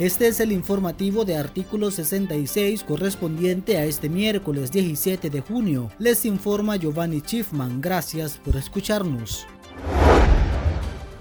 [0.00, 5.90] Este es el informativo de artículo 66 correspondiente a este miércoles 17 de junio.
[5.98, 7.82] Les informa Giovanni Schiffman.
[7.82, 9.46] Gracias por escucharnos.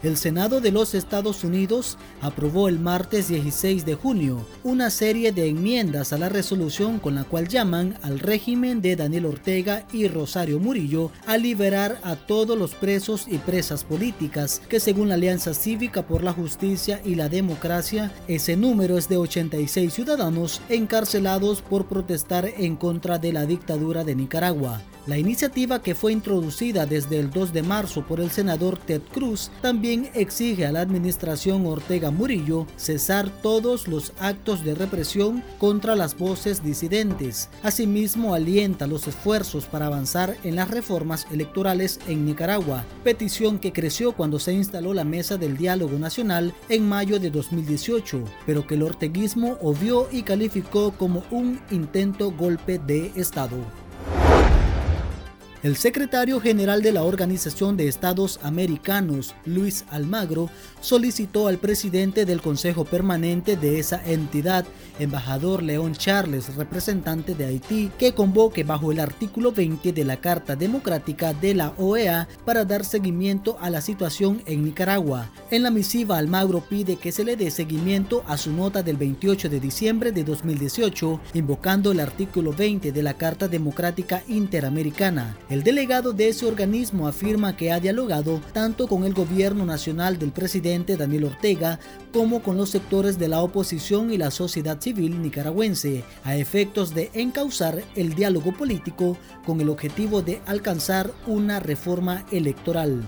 [0.02, 5.50] El Senado de los Estados Unidos aprobó el martes 16 de junio una serie de
[5.50, 10.58] enmiendas a la resolución con la cual llaman al régimen de Daniel Ortega y Rosario
[10.58, 16.04] Murillo a liberar a todos los presos y presas políticas, que según la Alianza Cívica
[16.04, 22.46] por la Justicia y la Democracia, ese número es de 86 ciudadanos encarcelados por protestar
[22.46, 24.82] en contra de la dictadura de Nicaragua.
[25.10, 29.50] La iniciativa que fue introducida desde el 2 de marzo por el senador Ted Cruz
[29.60, 36.16] también exige a la administración Ortega Murillo cesar todos los actos de represión contra las
[36.16, 37.50] voces disidentes.
[37.64, 44.12] Asimismo, alienta los esfuerzos para avanzar en las reformas electorales en Nicaragua, petición que creció
[44.12, 48.84] cuando se instaló la Mesa del Diálogo Nacional en mayo de 2018, pero que el
[48.84, 53.58] orteguismo obvió y calificó como un intento golpe de Estado.
[55.62, 62.42] El secretario general de la Organización de Estados Americanos, Luis Almagro, solicitó al presidente del
[62.42, 64.66] Consejo Permanente de esa entidad,
[65.00, 70.56] embajador León Charles, representante de Haití, que convoque bajo el artículo 20 de la Carta
[70.56, 75.30] Democrática de la OEA para dar seguimiento a la situación en Nicaragua.
[75.52, 79.50] En la misiva, Almagro pide que se le dé seguimiento a su nota del 28
[79.50, 85.36] de diciembre de 2018, invocando el artículo 20 de la Carta Democrática Interamericana.
[85.50, 90.32] El delegado de ese organismo afirma que ha dialogado tanto con el gobierno nacional del
[90.32, 91.80] presidente Daniel Ortega
[92.14, 97.10] como con los sectores de la oposición y la sociedad civil nicaragüense a efectos de
[97.16, 103.04] encauzar el diálogo político con el objetivo de alcanzar una reforma electoral.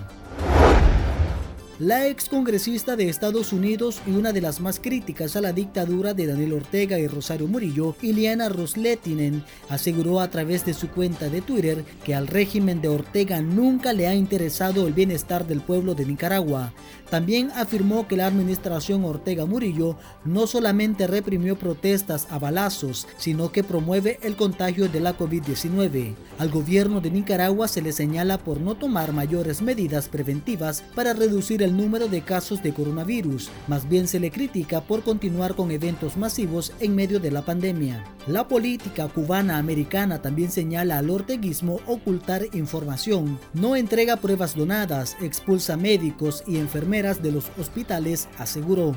[1.78, 6.12] La ex congresista de Estados Unidos y una de las más críticas a la dictadura
[6.12, 11.40] de Daniel Ortega y Rosario Murillo, Iliana Rosletinen, aseguró a través de su cuenta de
[11.40, 16.04] Twitter que al régimen de Ortega nunca le ha interesado el bienestar del pueblo de
[16.04, 16.74] Nicaragua.
[17.08, 23.64] También afirmó que la administración Ortega Murillo no solamente reprimió protestas a balazos, sino que
[23.64, 26.14] promueve el contagio de la COVID-19.
[26.38, 31.61] Al gobierno de Nicaragua se le señala por no tomar mayores medidas preventivas para reducir
[31.62, 36.16] el número de casos de coronavirus, más bien se le critica por continuar con eventos
[36.16, 38.04] masivos en medio de la pandemia.
[38.26, 46.44] La política cubana-americana también señala al orteguismo ocultar información, no entrega pruebas donadas, expulsa médicos
[46.46, 48.96] y enfermeras de los hospitales, aseguró.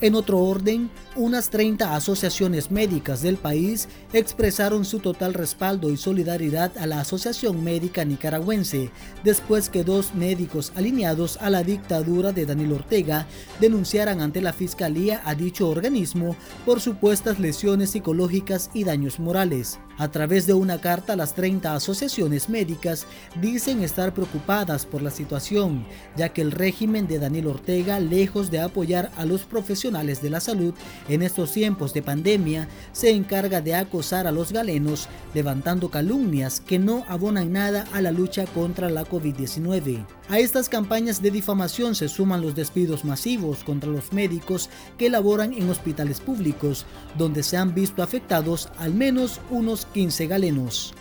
[0.00, 6.78] En otro orden, unas 30 asociaciones médicas del país expresaron su total respaldo y solidaridad
[6.78, 8.92] a la Asociación Médica Nicaragüense
[9.24, 13.26] después que dos médicos alineados a la dictadura de Daniel Ortega
[13.58, 19.80] denunciaran ante la Fiscalía a dicho organismo por supuestas lesiones psicológicas y daños morales.
[19.98, 23.04] A través de una carta, las 30 asociaciones médicas
[23.40, 25.84] dicen estar preocupadas por la situación,
[26.16, 30.40] ya que el régimen de Daniel Ortega, lejos de apoyar a los profesionales de la
[30.40, 30.74] salud
[31.08, 36.78] en estos tiempos de pandemia, se encarga de acosar a los galenos, levantando calumnias que
[36.78, 40.04] no abonan nada a la lucha contra la COVID-19.
[40.28, 44.68] A estas campañas de difamación se suman los despidos masivos contra los médicos
[44.98, 46.84] que laboran en hospitales públicos,
[47.16, 50.92] donde se han visto afectados al menos unos 15 galenos.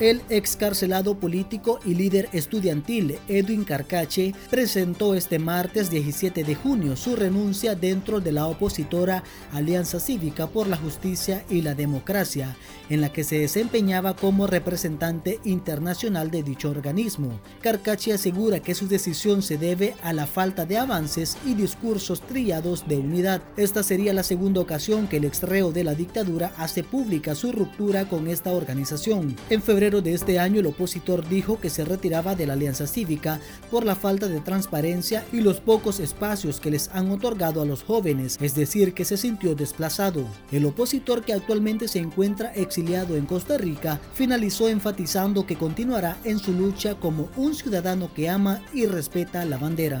[0.00, 7.16] El excarcelado político y líder estudiantil Edwin Carcache presentó este martes 17 de junio su
[7.16, 9.22] renuncia dentro de la opositora
[9.52, 12.56] Alianza Cívica por la Justicia y la Democracia,
[12.88, 17.38] en la que se desempeñaba como representante internacional de dicho organismo.
[17.60, 22.88] Carcache asegura que su decisión se debe a la falta de avances y discursos trillados
[22.88, 23.42] de unidad.
[23.58, 28.08] Esta sería la segunda ocasión que el extreo de la dictadura hace pública su ruptura
[28.08, 29.36] con esta organización.
[29.50, 33.84] En de este año el opositor dijo que se retiraba de la Alianza Cívica por
[33.84, 38.38] la falta de transparencia y los pocos espacios que les han otorgado a los jóvenes,
[38.40, 40.24] es decir, que se sintió desplazado.
[40.52, 46.38] El opositor que actualmente se encuentra exiliado en Costa Rica finalizó enfatizando que continuará en
[46.38, 50.00] su lucha como un ciudadano que ama y respeta la bandera.